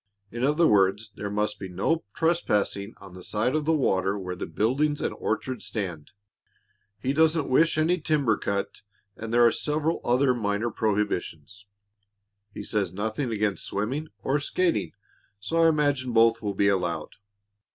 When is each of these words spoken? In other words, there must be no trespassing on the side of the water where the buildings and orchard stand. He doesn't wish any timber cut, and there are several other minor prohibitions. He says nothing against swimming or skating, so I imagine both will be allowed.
In 0.31 0.43
other 0.43 0.65
words, 0.67 1.11
there 1.15 1.29
must 1.29 1.59
be 1.59 1.69
no 1.69 2.03
trespassing 2.15 2.95
on 2.99 3.13
the 3.13 3.23
side 3.23 3.53
of 3.55 3.65
the 3.65 3.77
water 3.77 4.17
where 4.17 4.35
the 4.35 4.47
buildings 4.47 4.99
and 4.99 5.13
orchard 5.13 5.61
stand. 5.61 6.09
He 6.97 7.13
doesn't 7.13 7.47
wish 7.49 7.77
any 7.77 8.01
timber 8.01 8.35
cut, 8.35 8.81
and 9.15 9.31
there 9.31 9.45
are 9.45 9.51
several 9.51 10.01
other 10.03 10.33
minor 10.33 10.71
prohibitions. 10.71 11.67
He 12.51 12.63
says 12.63 12.91
nothing 12.91 13.29
against 13.31 13.65
swimming 13.67 14.07
or 14.23 14.39
skating, 14.39 14.93
so 15.39 15.61
I 15.61 15.69
imagine 15.69 16.13
both 16.13 16.41
will 16.41 16.55
be 16.55 16.67
allowed. 16.67 17.11